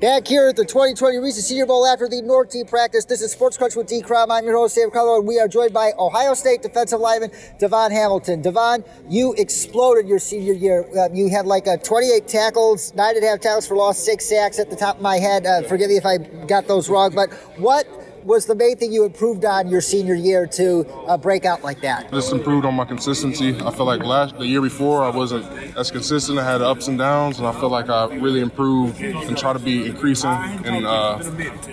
[0.00, 3.04] Back here at the 2020 Reese Senior Bowl after the North Team practice.
[3.04, 4.00] This is Sports Crunch with D.
[4.00, 4.30] Crom.
[4.30, 7.28] I'm your host, Sam Carlo, and we are joined by Ohio State defensive lineman
[7.60, 8.42] DaVon Hamilton.
[8.42, 10.86] DaVon, you exploded your senior year.
[10.96, 14.24] Uh, you had like a 28 tackles, nine and a half tackles for loss, six
[14.24, 15.44] sacks at the top of my head.
[15.44, 17.86] Uh, forgive me if I got those wrong, but what
[18.24, 21.80] was the main thing you improved on your senior year to uh, break out like
[21.82, 22.10] that?
[22.10, 23.56] Just improved on my consistency.
[23.60, 25.44] I feel like last the year before I wasn't
[25.76, 26.38] as consistent.
[26.38, 29.58] I had ups and downs, and I feel like I really improved and try to
[29.58, 31.18] be increasing and uh,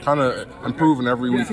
[0.02, 1.48] kind of improving every week.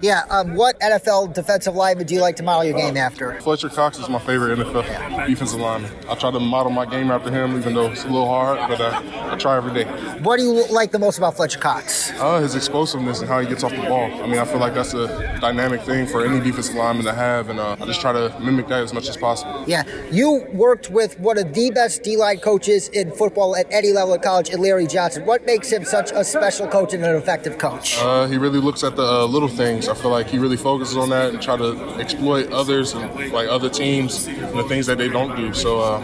[0.00, 0.22] Yeah.
[0.30, 3.40] Um, what NFL defensive lineman do you like to model your game after?
[3.40, 5.90] Fletcher Cox is my favorite NFL defensive lineman.
[6.08, 8.80] I try to model my game after him, even though it's a little hard, but
[8.80, 9.02] uh,
[9.32, 9.84] I try every day.
[10.20, 12.12] What do you like the most about Fletcher Cox?
[12.12, 14.04] Uh, his explosiveness and how he gets off the ball.
[14.22, 17.48] I mean, I feel like that's a dynamic thing for any defensive lineman to have,
[17.48, 19.64] and uh, I just try to mimic that as much as possible.
[19.66, 24.14] Yeah, you worked with one of the best D-line coaches in football at any level
[24.14, 25.24] of college, in Larry Johnson.
[25.26, 27.98] What makes him such a special coach and an effective coach?
[27.98, 29.88] Uh, he really looks at the uh, little things.
[29.88, 33.48] I feel like he really focuses on that and try to exploit others and like
[33.48, 35.52] other teams and the things that they don't do.
[35.54, 36.00] So uh,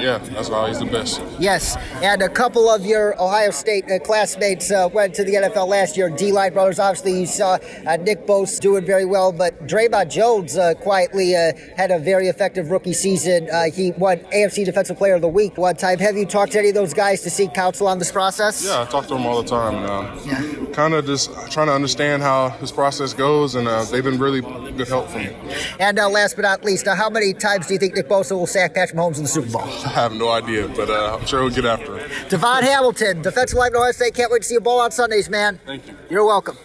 [0.00, 1.22] yeah, that's why he's the best.
[1.38, 5.68] Yes, and a couple of your Ohio State uh, classmates uh, went to the NFL
[5.68, 6.10] last year.
[6.10, 10.74] D-line brothers, obviously, you saw uh, Nick Bosa doing very well, but Dre'Mont Jones uh,
[10.74, 13.48] quietly uh, had a very effective rookie season.
[13.50, 15.98] Uh, he won AFC Defensive Player of the Week one time.
[15.98, 18.64] Have you talked to any of those guys to seek counsel on this process?
[18.64, 19.74] Yeah, I talk to them all the time.
[19.76, 20.66] And, yeah.
[20.72, 24.88] Kind of just trying to understand how this process goes, and they've been really good
[24.88, 25.34] help for me.
[25.78, 28.74] And last but not least, how many times do you think Nick Bosa will sack
[28.74, 29.62] Patrick Mahomes in the Super Bowl?
[29.62, 32.10] I have no idea, but I'm sure we'll get after it.
[32.28, 34.14] DaVon Hamilton, defensive lineman Ohio State.
[34.14, 35.58] Can't wait to see you ball on Sundays, man.
[35.66, 35.96] Thank you.
[36.08, 36.56] You're welcome.